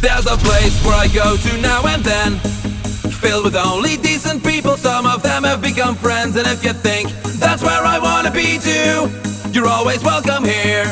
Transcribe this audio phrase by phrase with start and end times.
[0.00, 2.38] There's a place where I go to now and then,
[3.20, 4.78] filled with only decent people.
[4.78, 8.58] Some of them have become friends, and if you think that's where I wanna be
[8.58, 9.10] too,
[9.52, 10.86] you're always welcome here.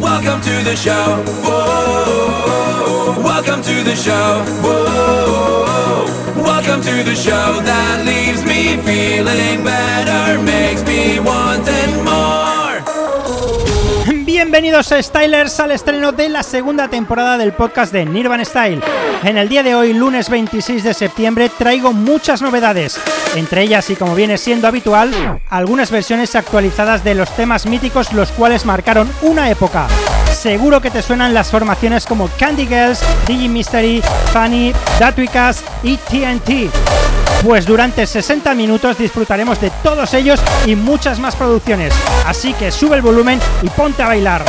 [0.00, 1.22] Welcome to the show.
[1.44, 3.22] Whoa.
[3.22, 4.44] Welcome to the show.
[4.60, 6.04] Whoa.
[6.42, 12.41] Welcome to the show that leaves me feeling better, makes me wanting more.
[14.42, 18.82] Bienvenidos a Stylers al estreno de la segunda temporada del podcast de Nirvan Style.
[19.22, 22.98] En el día de hoy, lunes 26 de septiembre, traigo muchas novedades,
[23.36, 28.32] entre ellas y como viene siendo habitual, algunas versiones actualizadas de los temas míticos los
[28.32, 29.86] cuales marcaron una época.
[30.32, 32.98] Seguro que te suenan las formaciones como Candy Girls,
[33.28, 37.21] Digi Mystery, Funny, Datwikas y TNT.
[37.44, 41.92] Pues durante 60 minutos disfrutaremos de todos ellos y muchas más producciones.
[42.26, 44.44] Así que sube el volumen y ponte a bailar.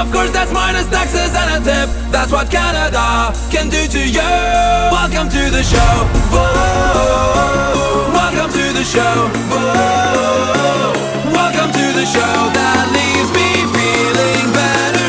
[0.00, 1.90] Of course, that's minus taxes and a tip.
[2.10, 4.32] That's what Canada can do to you.
[4.90, 5.92] Welcome to the show.
[6.32, 8.08] Whoa.
[8.08, 9.28] Welcome to the show.
[9.52, 10.96] Whoa.
[11.36, 14.99] Welcome to the show that leaves me feeling better,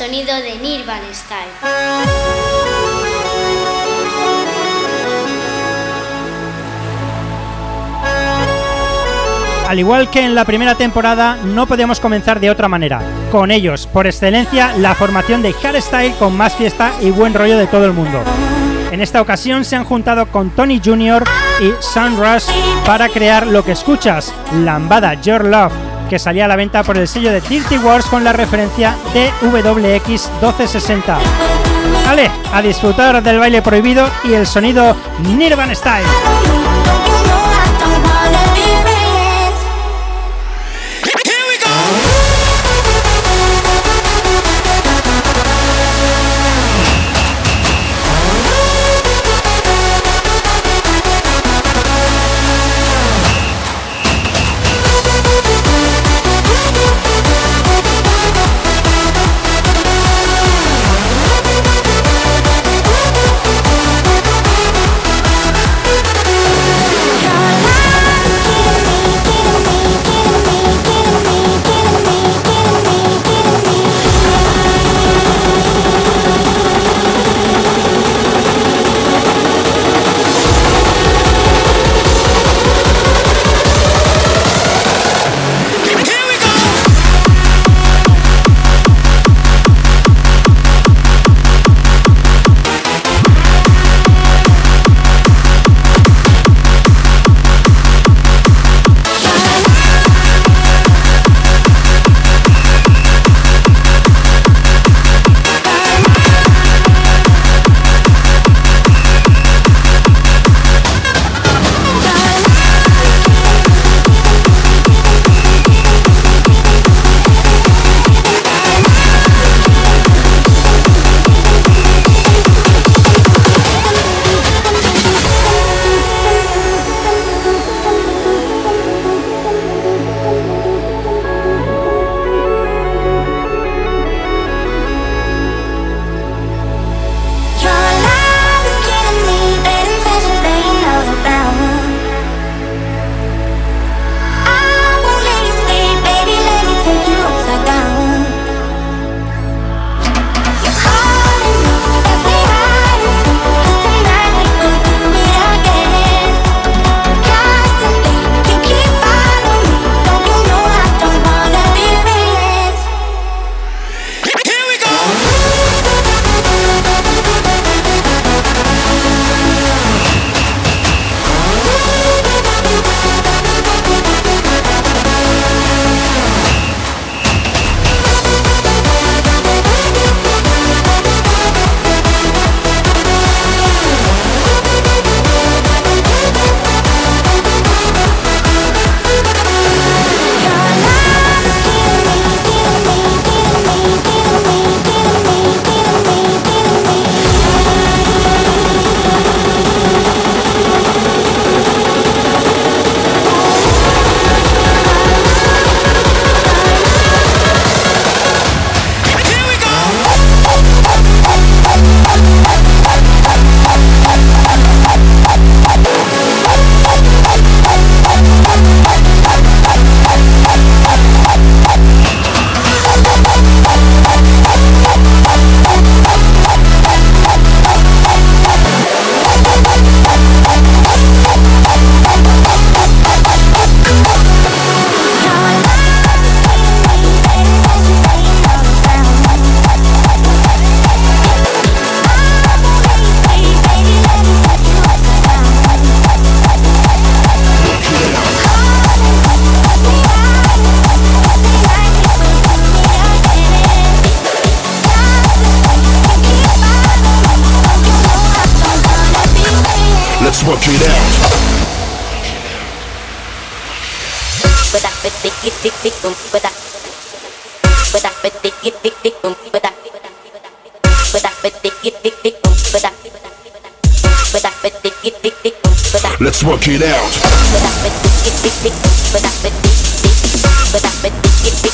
[0.00, 1.50] sonido de Nirvan Style.
[9.68, 13.02] Al igual que en la primera temporada, no podemos comenzar de otra manera.
[13.30, 17.66] Con ellos, por excelencia, la formación de Hardstyle con más fiesta y buen rollo de
[17.66, 18.22] todo el mundo.
[18.90, 21.24] En esta ocasión se han juntado con Tony Jr.
[21.60, 22.46] y Sunrush
[22.86, 24.32] para crear lo que escuchas,
[24.64, 25.74] Lambada Your Love,
[26.10, 29.30] que salía a la venta por el sello de Dirty Wars con la referencia de
[29.42, 31.18] WX 1260.
[32.04, 36.59] Vale, a disfrutar del baile prohibido y el sonido Nirvan Style.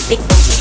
[0.04, 0.55] tick tick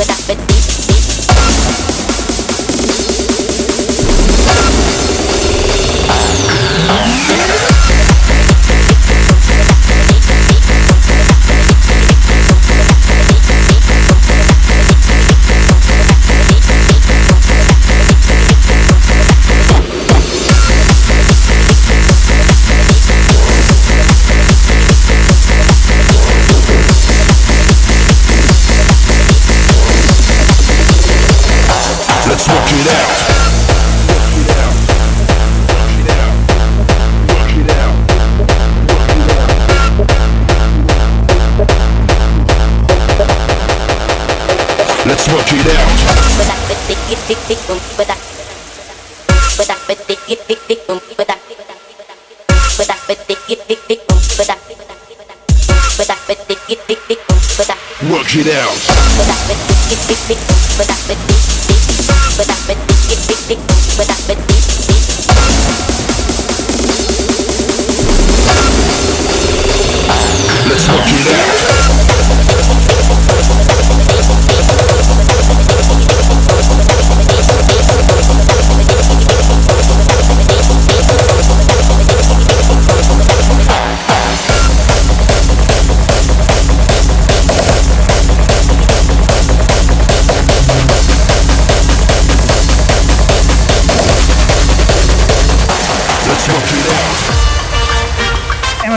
[58.12, 58.78] Work it out.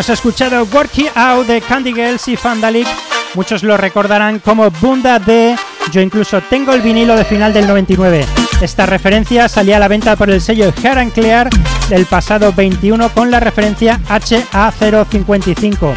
[0.08, 2.88] Hemos escuchado Work It Out de Candy Girls y Fandalic.
[3.34, 5.54] Muchos lo recordarán como Bunda de.
[5.92, 8.24] Yo incluso tengo el vinilo de final del 99.
[8.62, 11.50] Esta referencia salía a la venta por el sello Hair and Clear
[11.90, 15.92] del pasado 21 con la referencia HA055.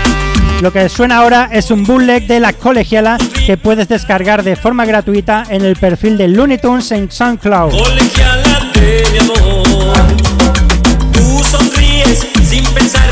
[0.59, 4.83] Lo que suena ahora es un bootleg de la colegiala que puedes descargar de forma
[4.83, 7.71] gratuita en el perfil de Looney Tunes en SoundCloud.
[7.71, 9.95] Colegiala de mi amor.
[11.13, 13.10] Tú sonríes sin pensar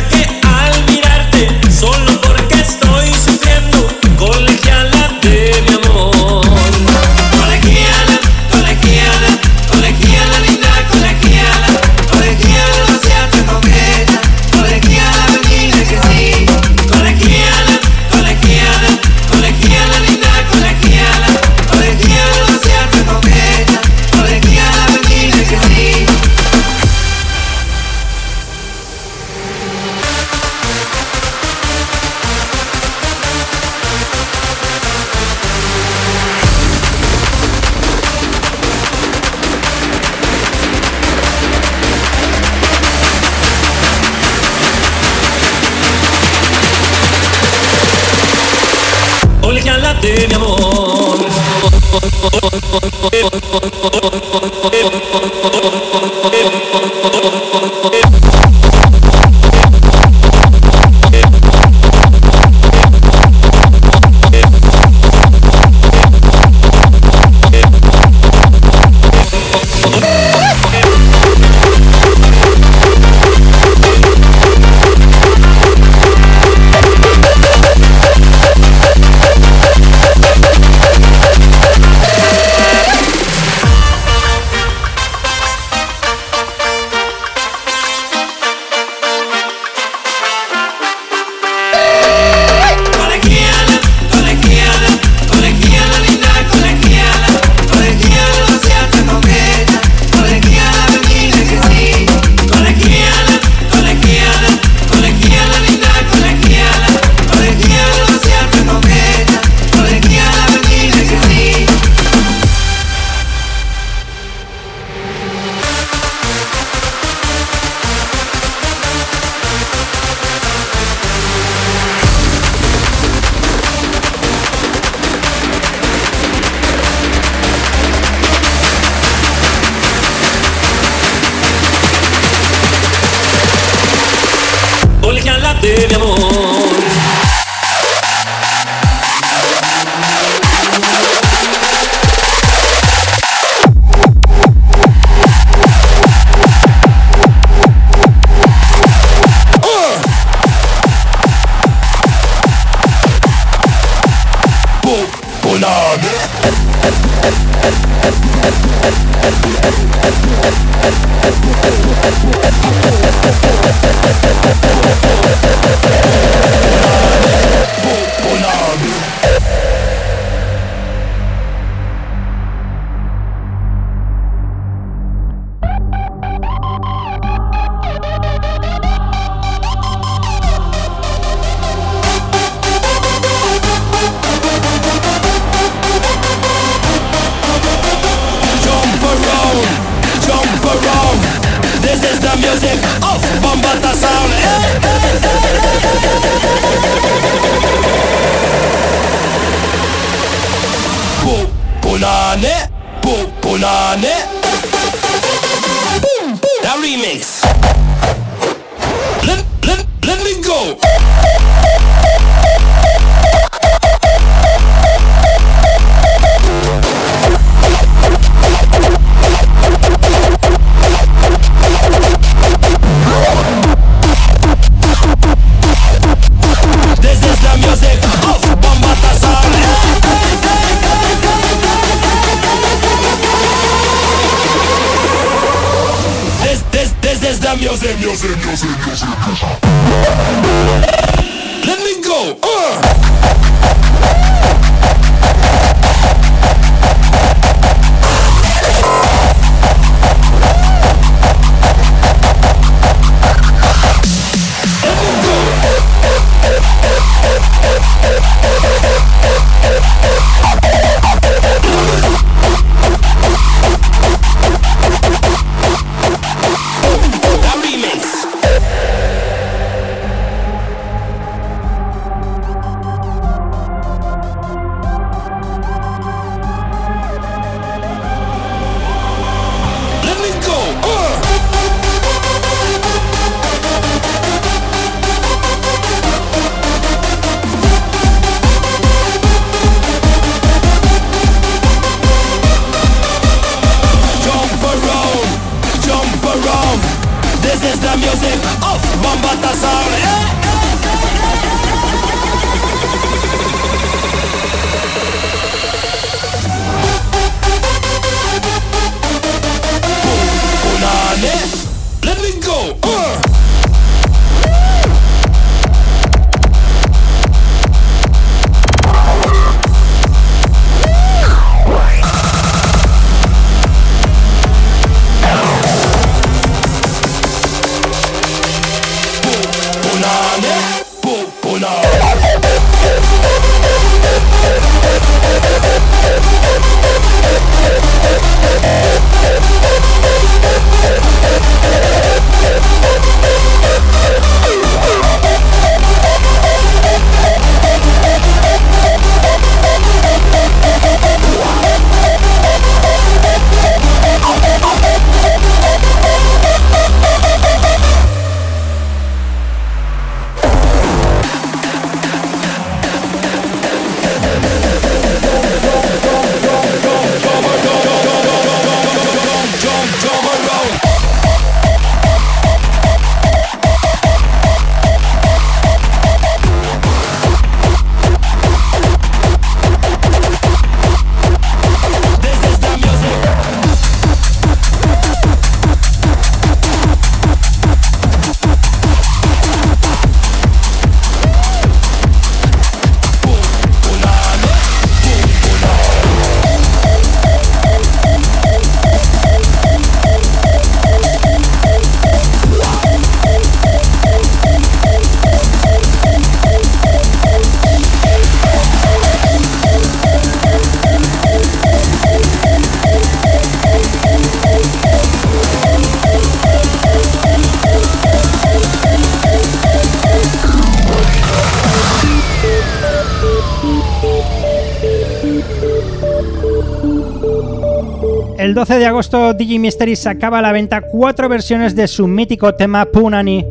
[428.70, 432.86] 12 de agosto Digi Mystery sacaba a la venta cuatro versiones de su mítico tema
[432.86, 433.44] Punani.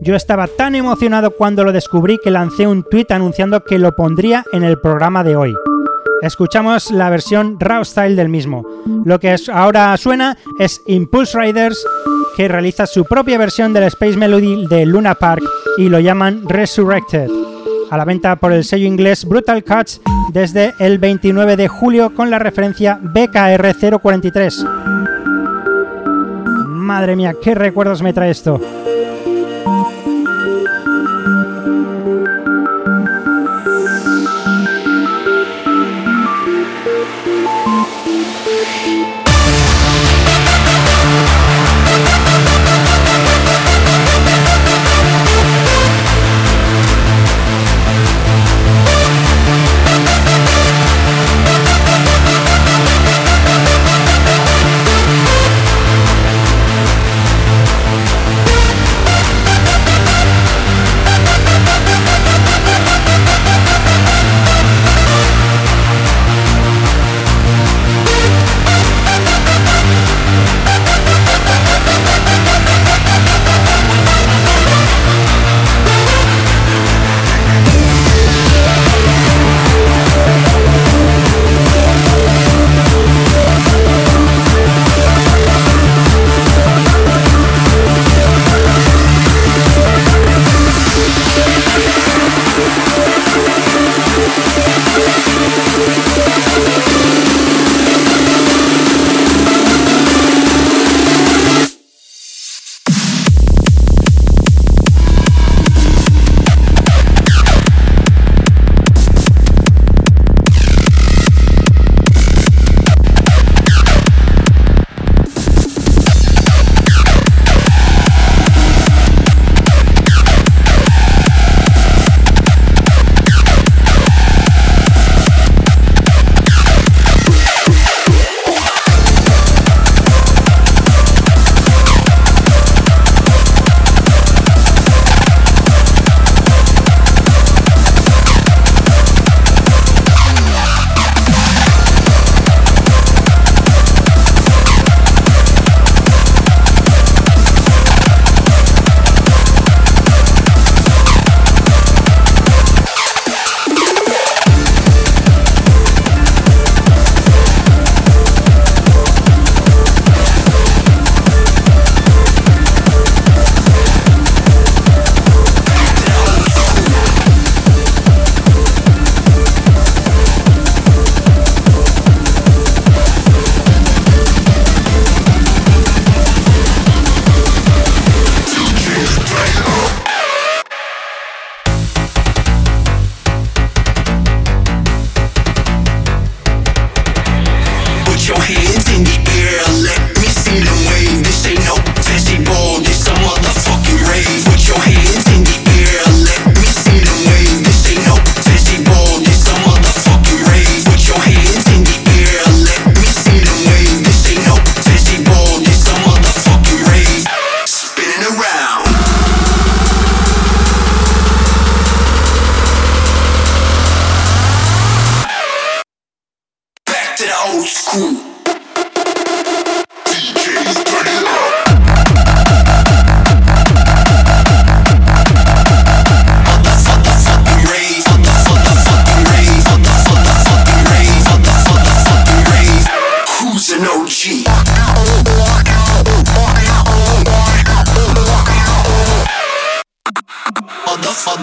[0.00, 4.46] Yo estaba tan emocionado cuando lo descubrí que lancé un tweet anunciando que lo pondría
[4.50, 5.52] en el programa de hoy.
[6.22, 8.64] Escuchamos la versión Raw Style del mismo.
[9.04, 11.86] Lo que ahora suena es Impulse Riders,
[12.34, 15.44] que realiza su propia versión del Space Melody de Luna Park
[15.76, 17.41] y lo llaman Resurrected.
[17.92, 20.00] A la venta por el sello inglés Brutal Cuts
[20.32, 24.64] desde el 29 de julio con la referencia BKR 043.
[26.68, 28.58] Madre mía, qué recuerdos me trae esto.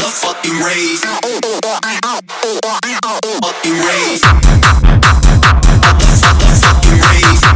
[0.10, 1.00] fucking rave.
[3.40, 4.22] Fucking rave.
[6.62, 7.50] Fucking rave.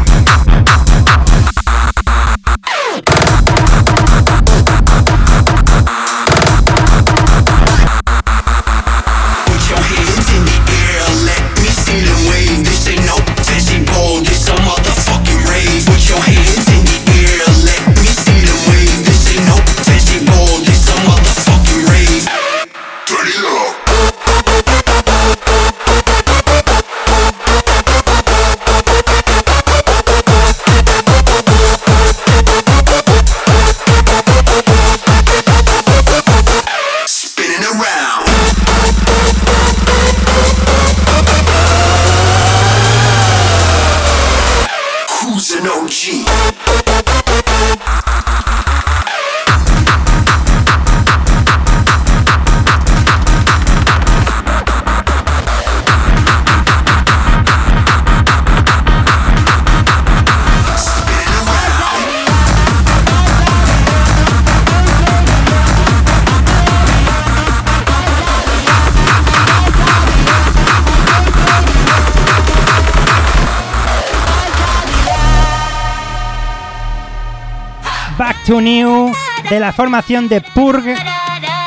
[78.61, 79.11] New
[79.49, 80.83] de la formación de Purg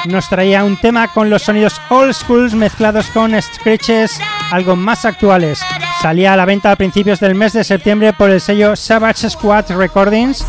[0.07, 4.21] nos traía un tema con los sonidos old schools mezclados con scratches
[4.51, 5.61] algo más actuales.
[6.01, 9.71] Salía a la venta a principios del mes de septiembre por el sello Savage Squad
[9.71, 10.47] Recordings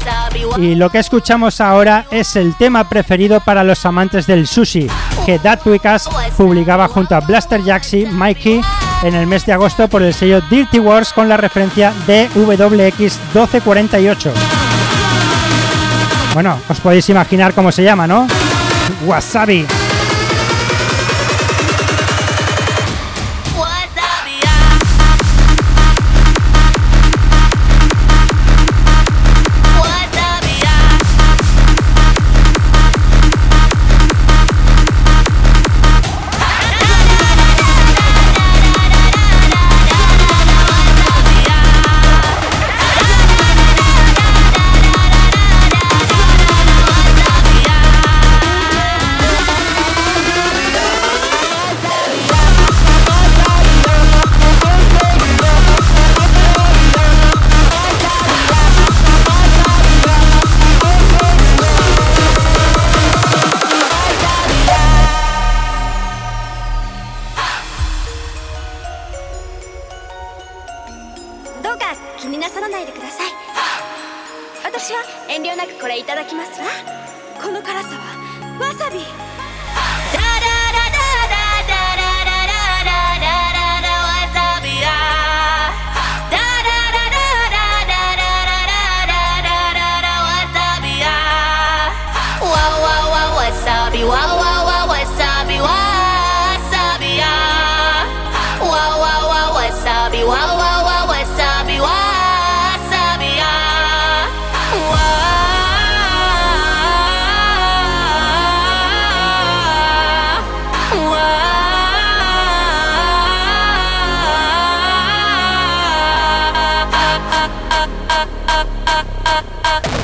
[0.58, 4.88] y lo que escuchamos ahora es el tema preferido para los amantes del sushi
[5.26, 8.62] que Dat Wikas publicaba junto a Blaster Jaxi Mikey
[9.04, 13.00] en el mes de agosto por el sello Dirty Wars con la referencia DWX
[13.34, 14.34] 1248.
[16.38, 18.28] Bueno, os podéis imaginar cómo se llama, ¿no?
[19.08, 19.66] Wasabi.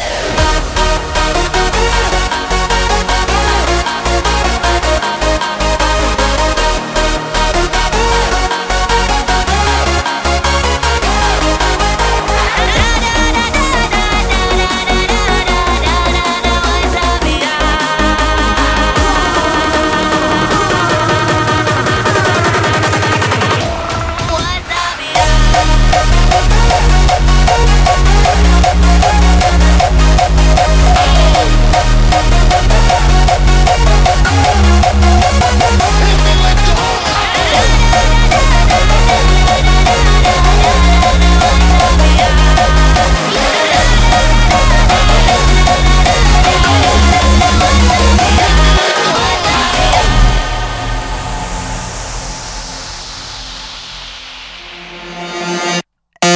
[0.03, 0.42] Yeah.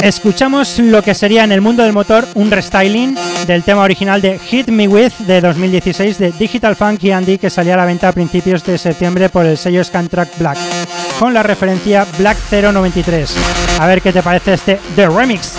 [0.02, 4.38] Escuchamos lo que sería en el mundo del motor un restyling del tema original de
[4.38, 8.12] Hit Me With de 2016 de Digital Funky Andy que salía a la venta a
[8.12, 10.58] principios de septiembre por el sello Scantrack Black
[11.18, 13.34] con la referencia Black 093.
[13.80, 15.54] A ver qué te parece este The Remix.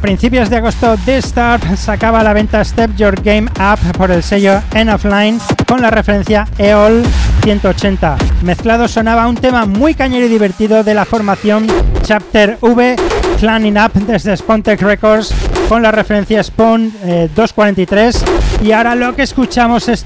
[0.00, 4.62] Principios de agosto, Start sacaba a la venta Step Your Game Up por el sello
[4.74, 7.02] End of Line con la referencia EOL
[7.42, 8.16] 180.
[8.42, 11.66] Mezclado sonaba un tema muy cañero y divertido de la formación
[12.02, 12.96] Chapter V
[13.40, 15.34] Planning Up desde Spontech Records
[15.68, 16.92] con la referencia Spawn
[17.34, 18.24] 243 eh,
[18.64, 20.04] y ahora lo que escuchamos es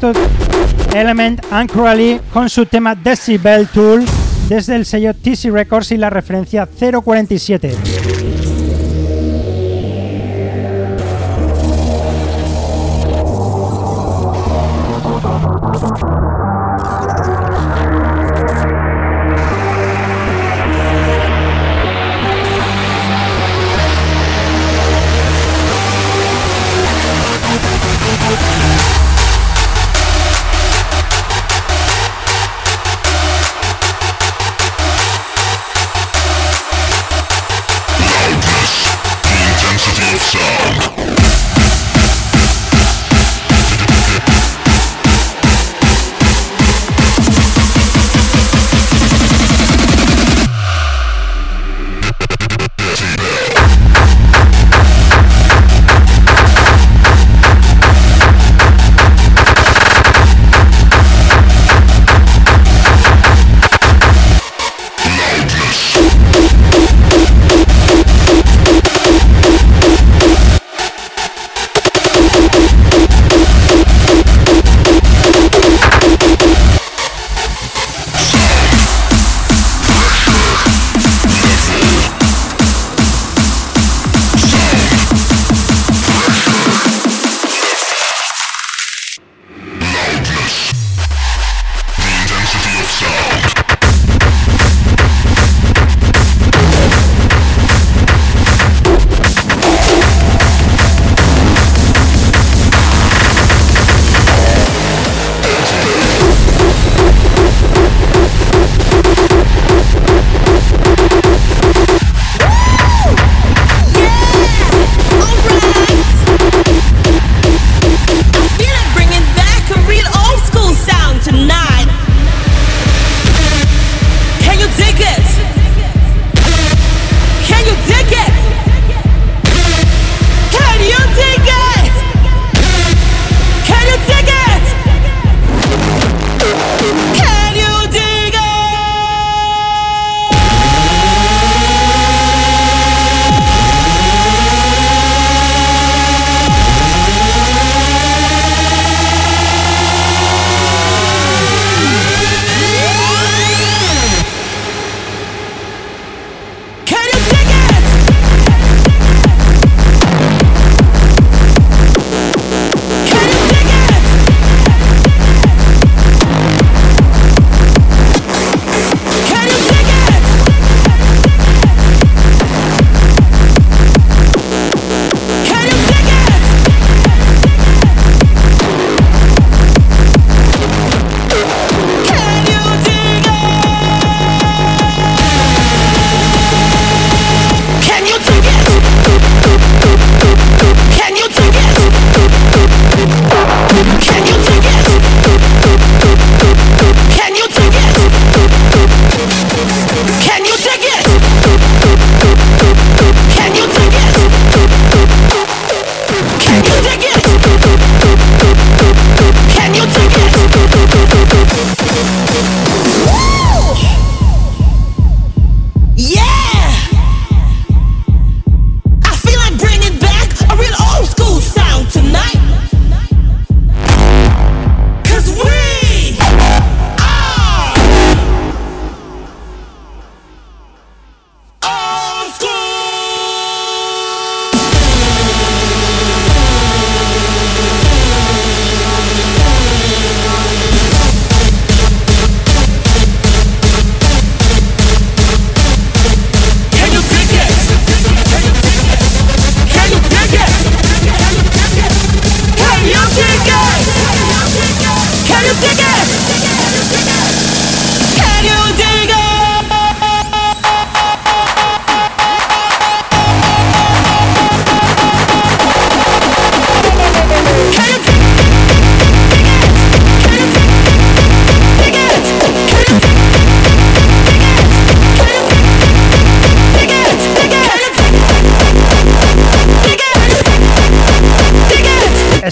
[0.95, 4.05] Element Angrally con su tema Decibel Tool
[4.49, 8.24] desde el sello TC Records y la referencia 047.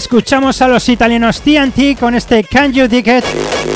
[0.03, 3.23] Escuchamos a los italianos TNT con este Can You It,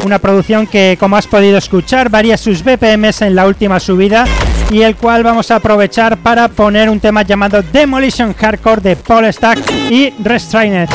[0.03, 4.25] una producción que, como has podido escuchar, varía sus BPMs en la última subida
[4.69, 9.31] y el cual vamos a aprovechar para poner un tema llamado Demolition Hardcore de Paul
[9.31, 10.89] Stack y Restrained.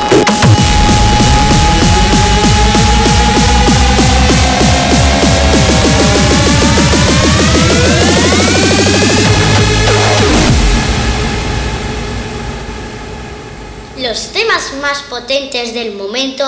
[14.12, 16.44] Los temas más potentes del momento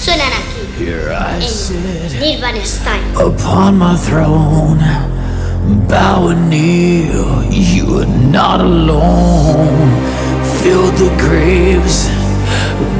[0.00, 3.02] suenan aquí, en Nirvana Style.
[3.16, 4.78] Upon my throne,
[5.88, 9.90] bow and kneel, you are not alone.
[10.62, 12.08] Fill the graves,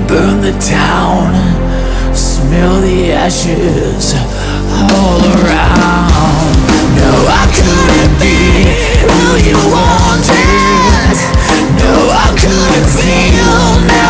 [0.09, 1.33] burn the town,
[2.13, 4.17] smell the ashes
[4.91, 6.59] all around.
[6.97, 8.67] No, I couldn't be
[9.07, 10.59] who you wanted.
[11.79, 13.87] No, I couldn't feel.
[13.87, 14.08] Now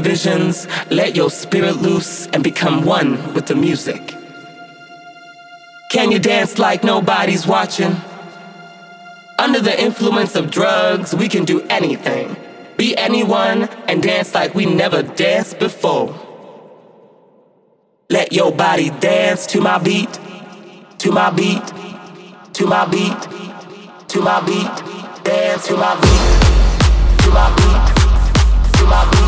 [0.00, 4.14] visions, let your spirit loose, and become one with the music.
[5.90, 7.96] Can you dance like nobody's watching?
[9.38, 12.36] Under the influence of drugs, we can do anything.
[12.76, 16.14] Be anyone and dance like we never danced before.
[18.08, 20.12] Let your body dance to my beat,
[20.98, 21.66] to my beat,
[22.54, 23.20] to my beat,
[24.08, 26.50] to my beat, dance to my beat,
[27.22, 29.19] to my beat, to my beat,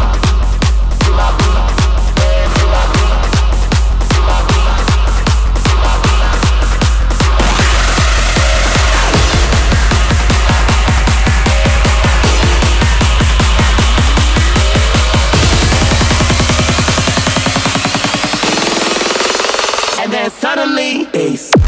[21.14, 21.61] ace.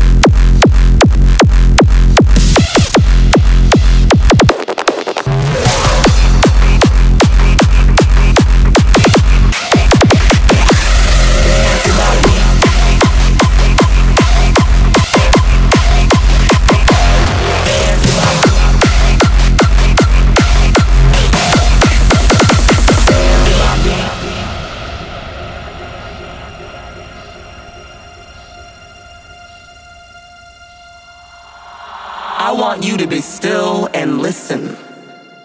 [32.94, 34.76] You to be still and listen.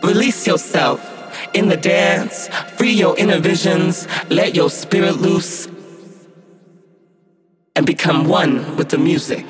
[0.04, 1.00] Release yourself
[1.54, 5.68] in the dance, free your inner visions, let your spirit loose,
[7.76, 9.45] and become one with the music.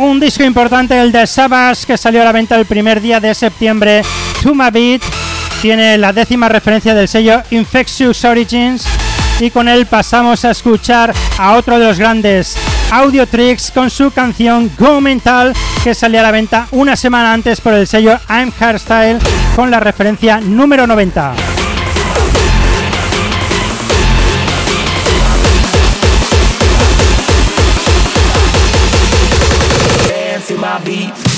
[0.00, 3.34] Un disco importante, el de Savage, que salió a la venta el primer día de
[3.34, 4.02] septiembre.
[4.42, 5.02] Tuma Beat
[5.60, 9.01] tiene la décima referencia del sello Infectious Origins.
[9.40, 12.56] Y con él pasamos a escuchar a otro de los grandes,
[12.90, 15.52] Audio Tricks, con su canción Go Mental,
[15.82, 19.18] que salió a la venta una semana antes por el sello I'm Hardstyle,
[19.56, 21.34] con la referencia número 90.
[30.08, 31.31] Dance in my beat.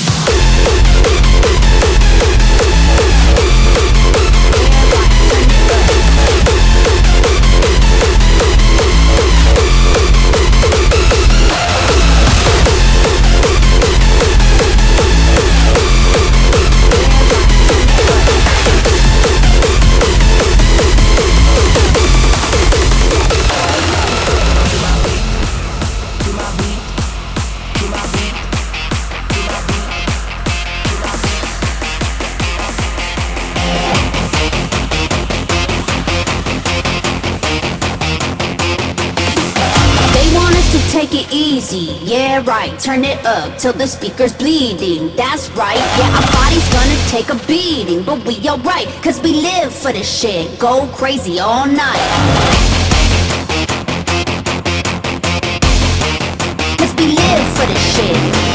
[42.95, 45.13] Turn it up till the speaker's bleeding.
[45.17, 48.03] That's right, yeah, our body's gonna take a beating.
[48.03, 50.57] But we alright, cause we live for this shit.
[50.57, 51.99] Go crazy all night.
[56.77, 58.54] Cause we live for this shit.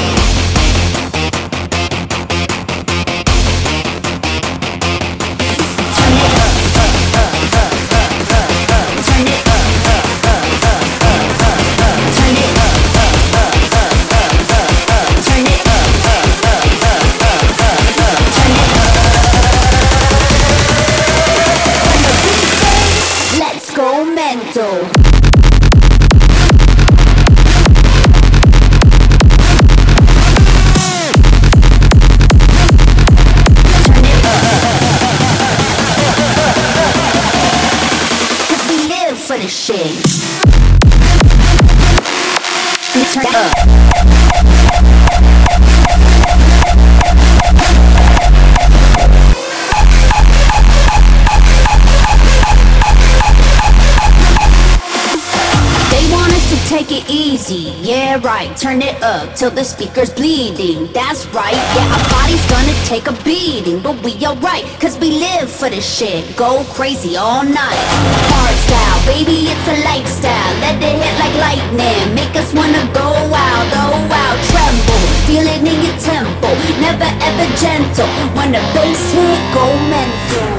[59.11, 60.87] Up till the speaker's bleeding.
[60.93, 63.81] That's right, yeah, our body's gonna take a beating.
[63.83, 66.23] But we alright, cause we live for this shit.
[66.37, 67.83] Go crazy all night.
[68.31, 70.53] Hard style, baby, it's a lifestyle.
[70.63, 72.07] Let it hit like lightning.
[72.15, 73.11] Make us wanna go
[73.49, 75.03] out, oh out, tremble.
[75.27, 76.49] Feel it in your tempo,
[76.87, 78.11] never ever gentle.
[78.37, 80.51] When the bass hit, go mental.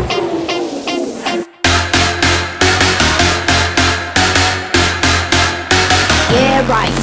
[6.31, 7.00] Yeah, right,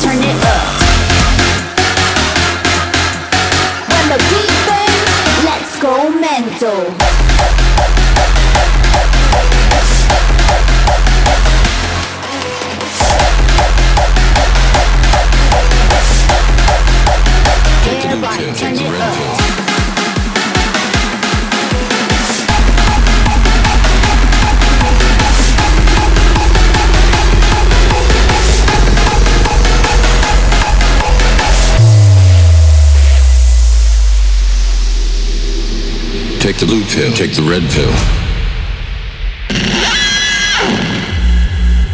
[6.60, 7.27] mental.
[36.98, 37.88] Pill, take the red pill.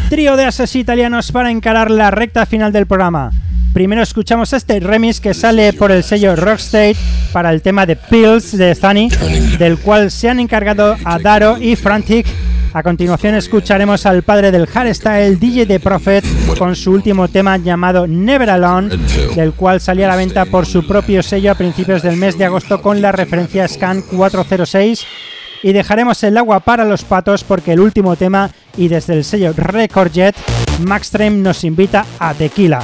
[0.09, 3.31] Trío de ases italianos para encarar la recta final del programa.
[3.75, 6.97] Primero escuchamos este remix que sale por el sello Rockstate
[7.33, 9.11] para el tema de Pills de Sunny,
[9.59, 12.27] del cual se han encargado a Daro y Frantic.
[12.75, 16.25] A continuación escucharemos al padre del hardstyle DJ de Prophet
[16.59, 18.97] con su último tema llamado Never Alone,
[19.37, 22.47] del cual salía a la venta por su propio sello a principios del mes de
[22.47, 25.07] agosto con la referencia Scan 406
[25.62, 29.53] y dejaremos el agua para los patos porque el último tema y desde el sello
[29.57, 30.35] Record Jet,
[30.81, 32.83] Maxtreme nos invita a Tequila.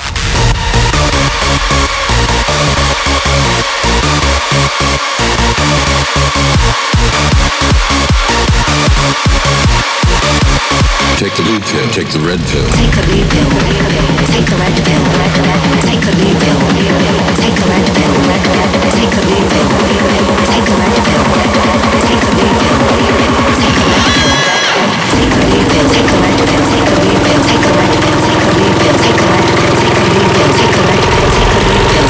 [11.20, 12.64] Take the blue pill, take the red pill.
[12.80, 13.44] Take a blue pill,
[14.32, 15.04] take a red pill,
[15.84, 16.56] take a blue pill,
[17.36, 19.44] take a red pill, take a blue pill, take a red pill, take a blue
[19.52, 21.24] pill, take a red pill,
[22.00, 23.44] take a blue pill, take a red
[24.40, 27.76] pill, take a blue pill, take a red pill, take a blue pill, take a
[27.76, 30.72] red pill, take a blue pill, take a red pill, take a blue pill, take
[30.72, 31.04] a red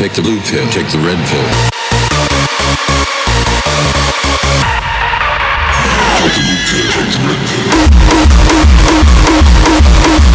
[0.00, 1.44] Take the blue pill, take the red pill.
[6.16, 7.40] Take the blue pill, take the red
[10.24, 10.29] pill.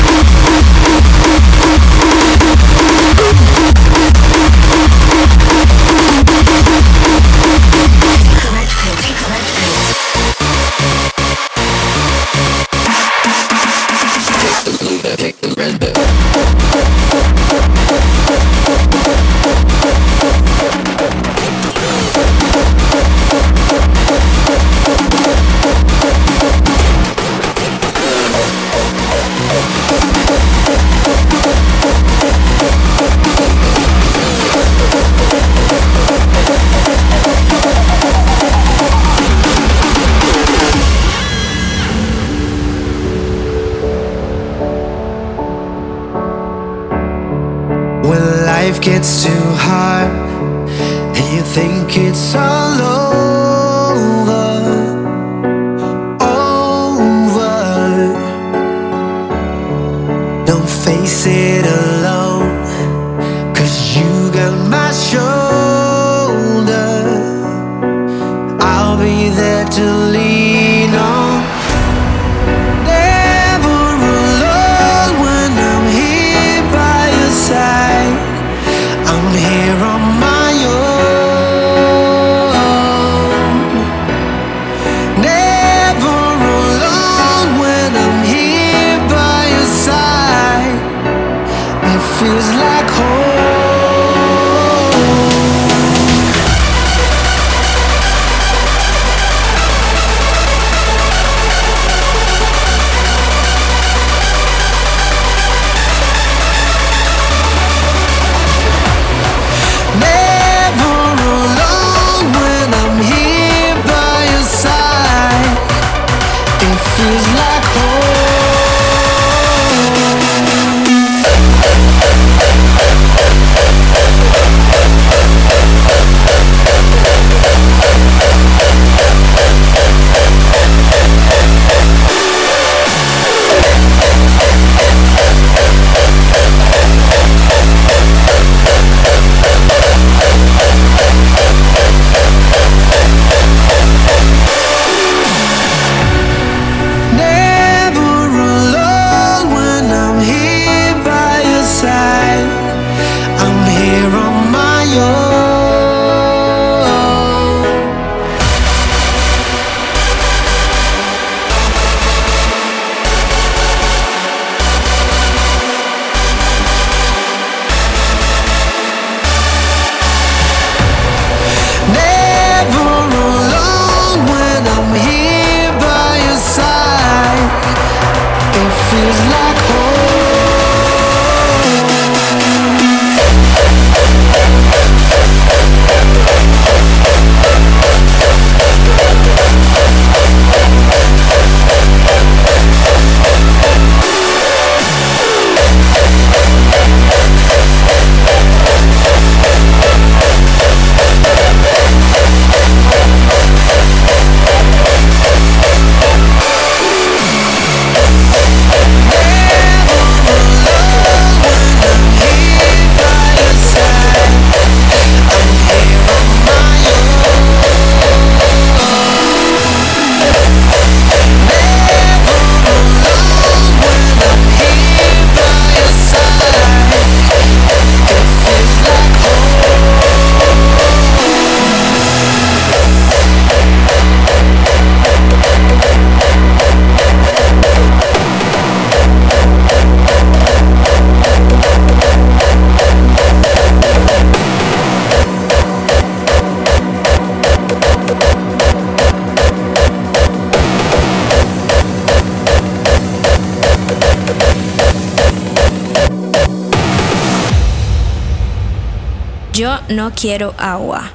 [259.89, 261.11] No quiero agua.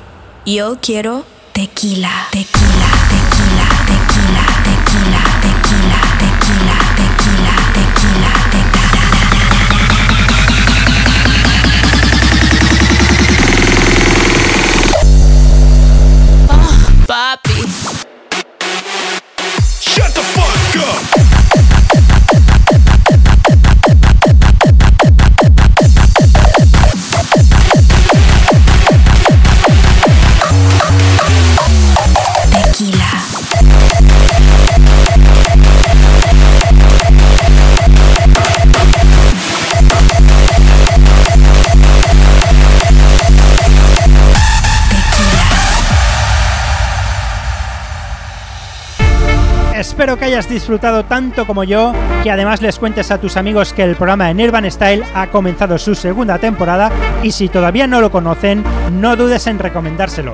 [0.46, 2.28] Yo quiero tequila,
[50.18, 51.92] Que hayas disfrutado tanto como yo,
[52.24, 55.78] que además les cuentes a tus amigos que el programa de Nirvan Style ha comenzado
[55.78, 56.90] su segunda temporada
[57.22, 60.32] y si todavía no lo conocen, no dudes en recomendárselo.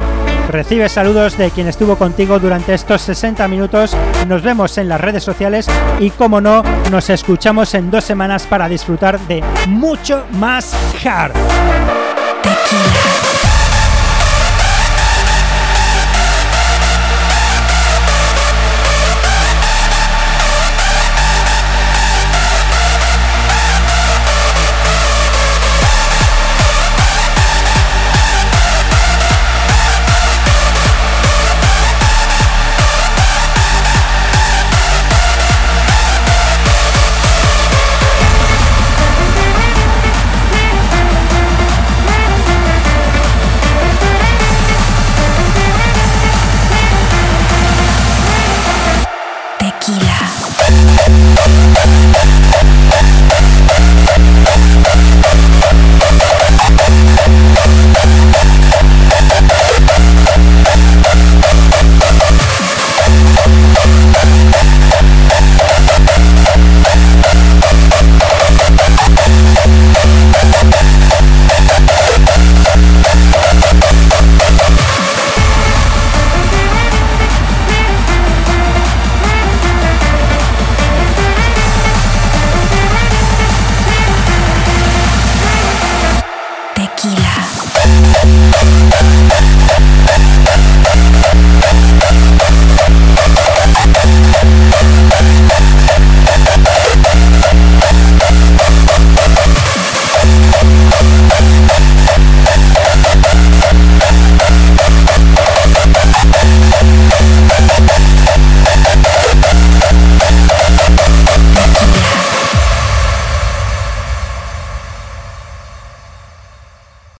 [0.48, 3.94] Recibe saludos de quien estuvo contigo durante estos 60 minutos,
[4.26, 5.68] nos vemos en las redes sociales
[6.00, 10.74] y como no, nos escuchamos en dos semanas para disfrutar de mucho más
[11.04, 11.32] hard.